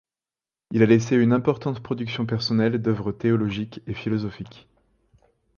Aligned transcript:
Il 0.71 0.81
a 0.81 0.87
laissé 0.87 1.15
une 1.15 1.31
importante 1.31 1.79
production 1.83 2.25
personnelle 2.25 2.79
d’œuvres 2.81 3.11
théologiques 3.11 3.81
et 3.85 3.93
philosophiques. 3.93 4.67